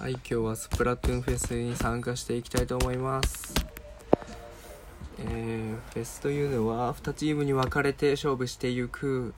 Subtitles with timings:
[0.00, 3.54] はい今日はスプラトゥーンフェスに参加していきたいと思います。
[5.18, 9.32] えー、フェスというのは2チームに分かれて勝負していく。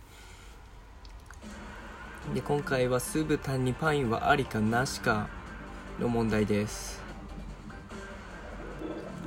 [2.34, 5.28] で今回は酢豚にパインはありかなしか
[6.00, 7.02] の問題です。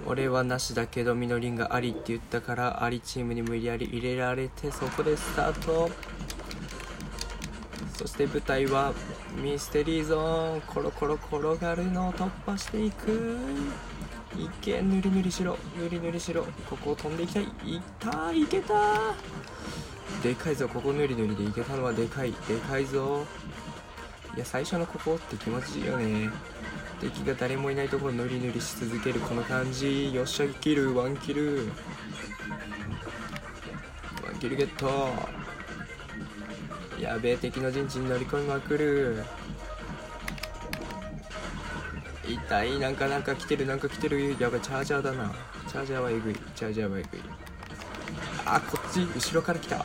[0.08, 5.92] 俺はなしだけどみのりんがありって言ったからありチームに無理やり入れられてそこでスタート。
[7.98, 8.94] そして舞台は
[9.42, 13.40] ミステリーゾーンコロコロ転がるのを突破していく。
[14.38, 15.58] いけぬりぬりしろ。
[15.76, 16.46] ぬりぬりしろ。
[16.70, 17.44] ここを飛んでいきたい。
[17.66, 18.32] いった。
[18.32, 18.76] いけた。
[20.22, 20.70] でかいぞ。
[20.70, 22.34] ここぬりぬりでいけたのはでかい。
[22.48, 23.26] でかいぞ。
[24.36, 26.30] いや最初のここって気持ちいいよね。
[27.02, 29.20] 敵が誰もいないところぬりぬりし続ける。
[29.22, 30.14] この感じ。
[30.14, 30.96] よっしゃキル。
[30.96, 31.70] ワンキル。
[34.24, 35.47] ワンキルゲット。
[37.00, 39.24] やべえ敵の陣地に乗り込みまくる。
[42.28, 44.36] 痛いなんかなんか来てるなんか来てる。
[44.40, 45.34] やばいチャージャーだな。
[45.68, 46.36] チャージャーはえぐい。
[46.56, 47.22] チャージャーはえぐい。
[48.46, 49.76] あこっち後ろから来た。
[49.78, 49.84] よ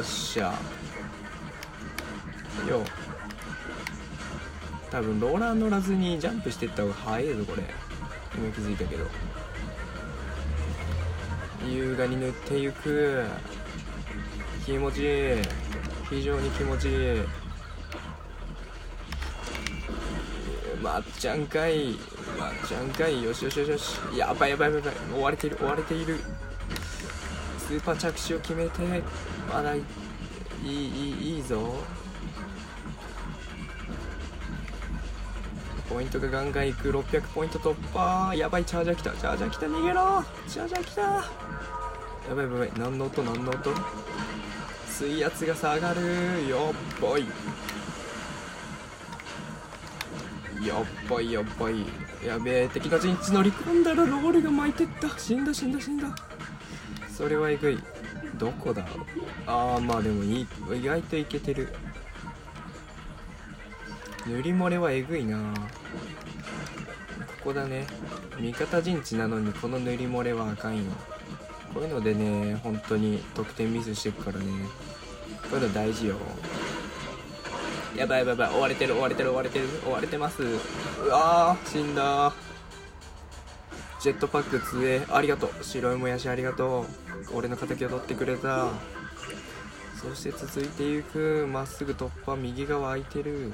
[0.00, 0.52] っしゃ。
[2.68, 2.82] よ
[4.90, 7.62] 多分ローラー乗らずにジャンプしてった方が早いぞこれ。
[8.36, 9.06] 今気づいたけど。
[11.66, 13.24] 優雅に塗っていく。
[14.64, 15.67] 気持ちいい。
[16.10, 16.96] 非常に気持ちいい。
[20.82, 21.98] まっちゃんかい。
[22.38, 23.22] まっちゃんかい。
[23.22, 23.98] よしよしよしよし。
[24.16, 25.58] やばいやばいやばい追われている。
[25.60, 26.18] 追われている。
[27.58, 29.02] スーパー着地を決めて。
[29.52, 29.82] まだい
[30.64, 31.74] いいいいいぞ。
[35.90, 36.90] ポイントがガンガンいく。
[36.90, 38.34] 600ポイント突破。
[38.34, 38.64] やばい。
[38.64, 39.10] チャージャー来た。
[39.10, 39.66] チャージャー来た。
[39.66, 40.24] 逃げろ。
[40.48, 41.02] チャージャー来た。
[41.02, 41.22] や
[42.34, 42.72] ばいやばい。
[42.78, 43.22] 何の音？
[43.22, 43.70] 何の音？
[44.98, 46.00] 水圧が下がる。
[46.48, 47.20] よっぽい。
[50.66, 51.84] よっぽいよっぽい。
[52.26, 55.16] やべえ敵の陣地乗り込んだらロールが巻いてった。
[55.16, 56.08] 死んだ死んだ死んだ。
[57.16, 57.78] それはえぐい。
[58.38, 58.84] どこだ？
[59.46, 60.48] ああまあでもいい。
[60.74, 61.68] 意外といけてる。
[64.26, 65.38] 塗り漏れはえぐいな。
[67.44, 67.86] ここだね。
[68.40, 70.90] 味方陣地なのにこの塗り漏れはあかんよ。
[71.72, 74.46] こういうのでね本当に得点ミスしてくからね。
[75.50, 76.16] こういうの大事よ。
[77.96, 78.58] やばいやばいやばい。
[78.58, 79.66] 追われてる追われてる追われてる。
[79.86, 80.42] 追われてます。
[80.42, 82.32] うわー死んだ。
[84.00, 85.04] ジェットパック強え。
[85.10, 85.64] ありがとう。
[85.64, 86.86] 白いもやしありがとう。
[87.34, 88.68] 俺の敵を取ってくれた。
[90.00, 91.48] そして続いていく。
[91.50, 93.52] まっすぐ突破右側空いてる。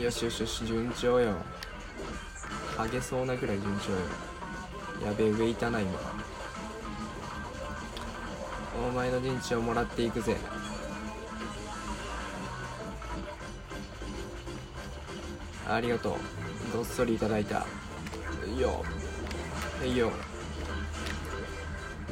[0.00, 1.34] よしよしよし順調よ。
[2.76, 3.98] ハゲそうなぐらい順調よ。
[5.06, 5.92] やべえ上いたな今。
[8.88, 10.36] お前の陣地をもらっていくぜ。
[15.68, 16.76] ありがとう。
[16.76, 17.64] ごっそりいただいた。
[18.52, 18.84] いいよ
[19.84, 20.10] いいよ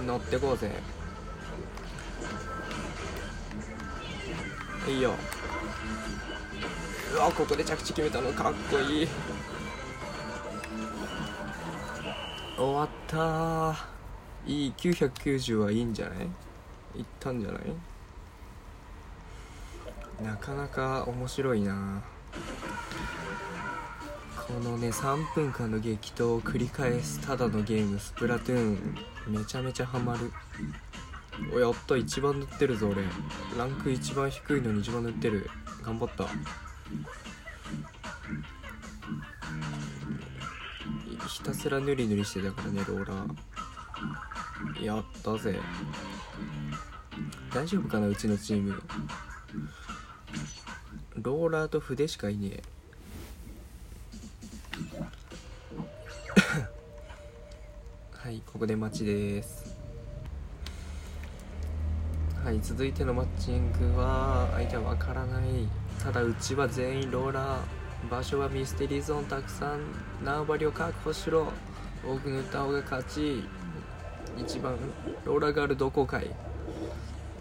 [0.06, 0.70] 乗ってこうぜ。
[4.88, 5.14] いいよ
[7.12, 9.08] うわここで着地決めたのかっこいい。
[12.56, 13.76] 終わった。
[14.46, 16.24] いい990はいいんじゃない？
[16.98, 17.62] いったんじゃない？
[20.22, 22.02] なかなか面白いな。
[24.46, 30.30] このね3分間の激闘を繰り返すただのゲームスプラトゥーンめちゃめちゃハマる。
[31.52, 31.96] おやった。
[31.96, 33.02] 一番塗ってるぞ俺。
[33.58, 35.50] ランク一番低いのに一番塗ってる。
[35.82, 36.28] 頑張った。
[41.34, 44.84] ひたすら塗り塗りしてたからねローラー。
[44.84, 45.58] やったぜ。
[47.52, 48.80] 大丈夫かなうちのチーム。
[51.16, 52.62] ローラーと筆しかいねえ。
[58.16, 59.76] はいここで待ちです。
[62.44, 65.66] はい続いてのマッチングは相手はわからない。
[66.00, 67.83] ただうちは全員ローラー。
[68.10, 69.80] 場所はミステリーゾーンたくさん。
[70.24, 71.48] 縄張りを確保しろ。
[72.06, 73.44] 多く塗った方が勝ち。
[74.38, 74.76] 一番
[75.24, 76.30] ローラガールどこかい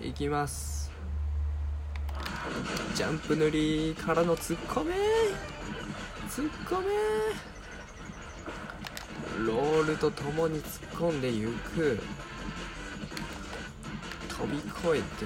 [0.01, 0.92] 行きます。
[2.95, 4.95] ジャンプ塗りからの突っ込め
[6.30, 6.86] 突っ込め
[9.48, 11.42] ロールとともに突っ込んでい
[11.75, 12.00] く。
[14.30, 15.25] 飛び越えて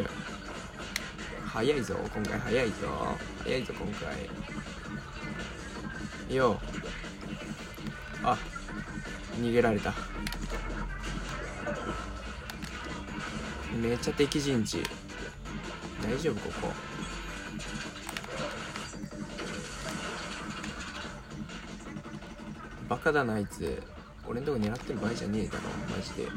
[0.00, 0.10] いく。
[1.48, 1.96] 早いぞ。
[2.14, 2.74] 今回早いぞ。
[3.42, 3.86] 早いぞ今
[6.28, 6.36] 回。
[6.36, 6.60] よ
[8.22, 8.36] あ
[9.40, 9.94] 逃げられた。
[13.80, 14.82] めっちゃ敵陣地。
[16.02, 16.72] 大丈夫ここ。
[22.88, 23.82] バカだなあいつ。
[24.26, 25.60] 俺んとこ狙ってる場合じゃねえだろ
[25.96, 26.28] マジで。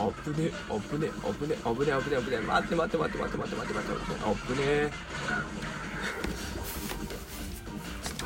[0.00, 4.90] あぶねあぶねあぶねあぶねあぶねあぶね待って待って待って待って待って待って待ってあぶね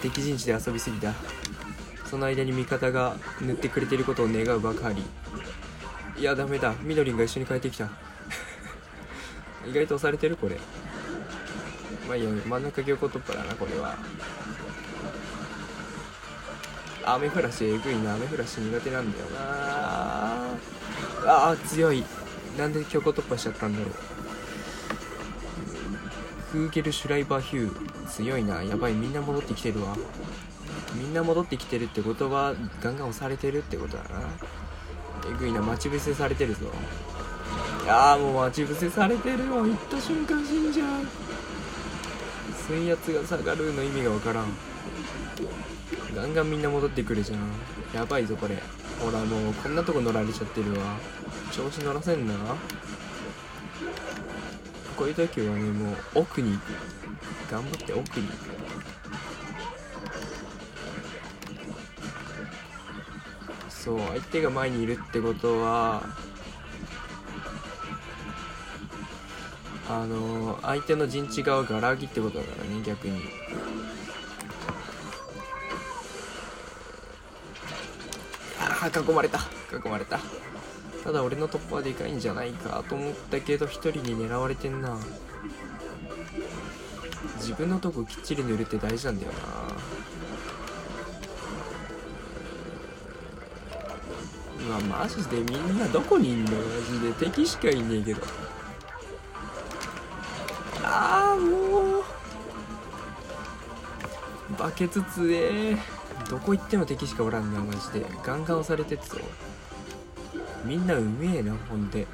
[0.04, 1.14] 敵陣地で遊びすぎた。
[2.04, 5.02] その間に味方が塗ってくれてることを願うばかり。
[6.20, 6.74] いやダメだ。
[6.82, 7.88] みどりんが一緒に帰ってきた。
[9.66, 10.60] 意外と押されてるこれ。
[12.06, 13.96] まあいいよ真ん中強行突破だなこれは。
[17.06, 18.14] 雨降らしえぐいな。
[18.14, 19.73] 雨降らし苦手なんだよな。
[21.26, 22.04] あー強い。
[22.58, 23.90] なんで強行突破しちゃったんだろう。
[26.52, 28.62] フーゲルシュライバーヒュー強いな。
[28.62, 28.92] やばい。
[28.92, 29.96] みんな戻ってきてるわ。
[30.94, 34.08] みんな戻ってきてるってことはガンガン押されてるってことだな。
[35.28, 35.60] えぐいな。
[35.62, 36.70] 待ち伏せされてるぞ。
[37.88, 41.04] ああもう待ち伏せされてるよ行った瞬間死んじゃう。
[42.68, 44.46] 水圧が下がるの意味がわからん。
[46.14, 47.40] ガンガンみんな戻ってくるじゃん。
[47.92, 48.62] やばいぞこれ。
[49.00, 50.96] ほらもうこんなとこ乗られちゃってるわ。
[51.52, 52.34] 調子乗らせんな。
[54.96, 56.58] こういう時はねもう奥に
[57.50, 58.28] 頑張って奥に。
[63.68, 66.02] そう相手が前にいるってことは
[69.86, 73.20] あの相手の陣地側がら空きってことだからね逆に。
[78.84, 79.38] あ囲まれた。
[79.72, 80.20] 囲まれた。
[81.02, 84.98] ただ俺の突破はでかいんじゃないかと思ったけど一人に狙われてんな。
[87.36, 89.38] 自分のとこきっちり塗るって大事なんだよな。
[94.66, 98.22] うわマジでみんなどこにいんのマジで敵しかいねえけど。
[100.82, 102.04] ああもう。
[104.58, 105.78] バケツ強え。
[106.28, 108.06] どこ行っても敵しかおらんなマジで。
[108.22, 109.18] ガンガン押されてっぞ。
[110.64, 112.06] みんなうめえなほんで。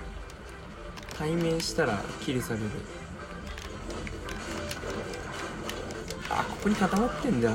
[1.16, 2.66] 対面したらキルされる。
[6.30, 7.52] あここに固まってんだ。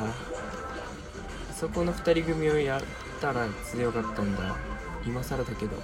[1.54, 2.82] そこの2人組をやっ
[3.20, 4.56] たら強かったんだ。
[5.06, 5.78] 今更だけど。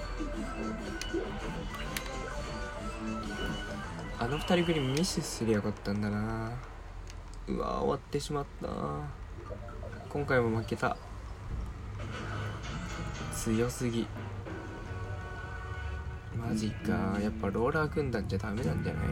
[4.18, 6.52] あの2人組ミスすりゃよかったんだな。
[7.48, 8.68] うわ終わってしまった。
[10.12, 10.94] 今回も負けた。
[13.34, 14.06] 強すぎ。
[16.36, 17.18] マジか。
[17.18, 19.04] やっぱローラー軍団じゃダメなんじゃない？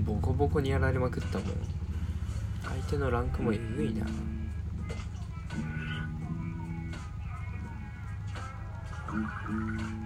[0.00, 1.48] ボコボコにやられまくったもん。
[2.64, 4.04] 相手のランクもえぐいな。
[9.08, 10.01] うん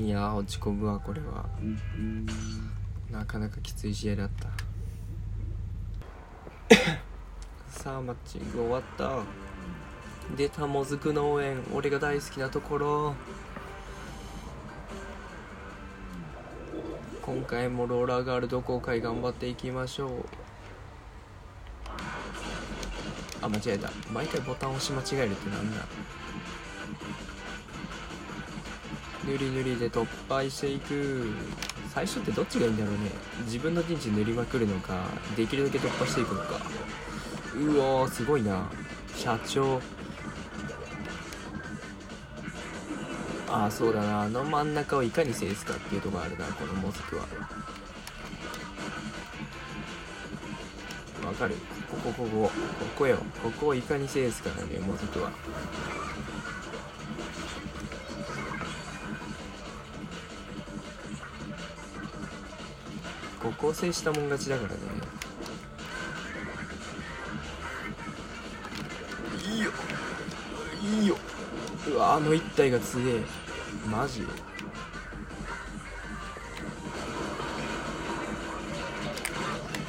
[0.00, 1.44] いやー落ち込むわこれは。
[3.10, 4.30] なかなかきつい試合だっ
[6.70, 6.74] た。
[7.68, 9.22] さあマッチング終わった。
[10.38, 13.14] 出たもずく農園俺が大好きなところ。
[17.20, 20.24] 今回もローラーガールド公開頑張っていきましょう。
[23.42, 23.90] あ間違えた。
[24.10, 25.84] 毎回ボタン押し間違えるってなんだ
[29.24, 31.32] 塗り塗りで突破していく。
[31.92, 33.10] 最初ってどっちがいいんだろうね。
[33.44, 35.04] 自分の陣地塗りまくるのか
[35.36, 36.60] できるだけ突破していくのか。
[37.56, 38.70] うわーすごいな。
[39.16, 39.80] 社長。
[43.48, 44.22] ああそうだな。
[44.22, 47.26] あの真ん中をいかに制すかっていうとこあるなこのモズクは。
[51.26, 51.56] わかる。
[51.90, 52.50] こここここ
[52.96, 53.18] こよ。
[53.42, 55.30] ここをいかに制すかなんだよモズクは。
[63.42, 64.76] ここを制したもん勝ちだからね
[69.46, 69.70] いいよ
[70.82, 71.16] いいよ。
[71.88, 73.22] うわあの一体が強え。
[73.90, 74.26] マジ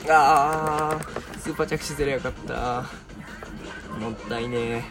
[0.10, 2.86] あースーパー着地すればよかった。
[3.98, 4.84] もったいねえ。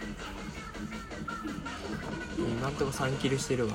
[2.39, 3.75] 今んとこ3キルしてるわ。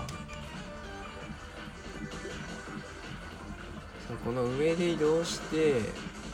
[4.25, 5.82] この上で移動して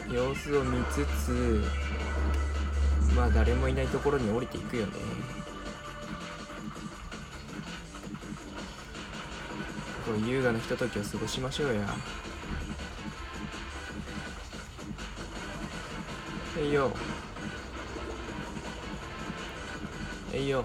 [0.09, 1.61] 様子を見つつ
[3.13, 4.93] まあ誰もいないところに降りていくよね。
[10.05, 11.81] こう優雅なひとときを過ごしましょうや。
[11.81, 11.95] は
[16.61, 16.91] いよ。
[20.33, 20.63] えいよ。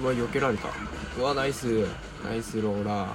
[0.00, 0.70] うわ避けられた。
[1.18, 1.86] うわナイス。
[2.24, 3.08] ナイスローラー。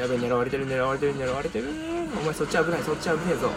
[0.00, 1.68] やべ狙われてる狙われてる狙われてる。
[2.20, 3.50] お前そっち危ないそっち危ねえぞ。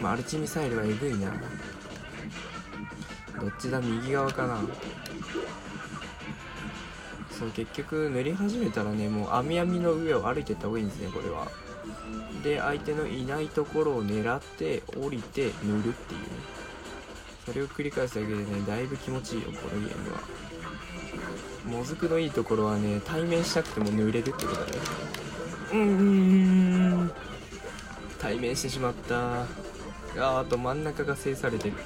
[0.00, 1.30] マルチミサイルはえぐいな。
[3.40, 4.60] どっちだ右側かな。
[7.30, 11.48] そう結局塗り始めたらねもう網網の上を歩いてった方がいいんですねこれは。
[12.42, 16.20] で相手のいないところを狙って降りて塗るっていう。
[16.20, 16.63] ね
[17.44, 20.20] それを繰り返すだけでねだいぶ気持ちいいよこのゲームは。
[21.66, 24.66] もずくのいいところはね対面しなくても塗れるってことだね。
[25.72, 27.10] うーん
[28.18, 29.42] 対面してしまった。
[29.42, 31.76] あーあと真ん中が制されてる。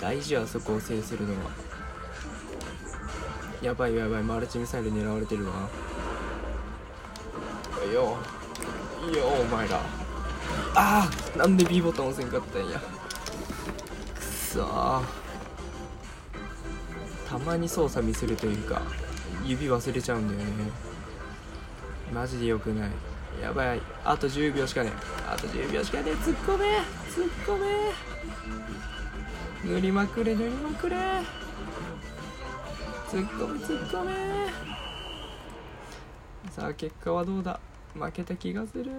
[0.00, 1.50] 大事はそこを制するのは。
[3.62, 5.68] やばいやばいマルチミサイル狙われてるわ。
[7.92, 8.18] よ
[9.06, 9.80] いいよお前ら。
[10.74, 12.78] ああなんで B ボタン押せんかったんや。
[12.78, 12.97] く
[14.48, 15.02] そ
[17.28, 18.80] たまに操作ミスるというか
[19.44, 20.46] 指忘れちゃうんだよね。
[22.14, 22.90] マジでよくない。
[23.42, 23.82] やばい。
[24.04, 24.90] あと10秒しかね
[25.30, 26.78] あと10秒しかね突っ込め。
[27.10, 27.92] 突っ込め。
[29.74, 30.96] 塗りまくれ塗りまくれ。
[30.96, 31.20] 突
[33.26, 34.14] っ込め突っ込め。
[36.50, 37.60] さあ結果はどうだ。
[37.94, 38.90] 負けた気がする。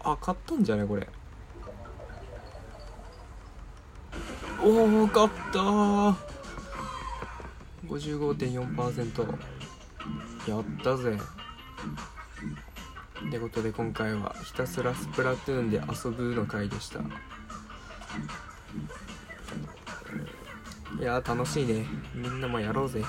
[0.00, 1.06] あ勝ったんじゃないこれ。
[4.64, 5.58] おお勝った。
[7.86, 9.38] 55.4%
[10.48, 11.18] やったぜ。
[13.28, 17.00] ってことで今回はひたすらスプラトゥーンで遊ぶの回でした。
[20.98, 21.84] いやー楽しいね。
[22.14, 23.02] みんなもやろうぜ。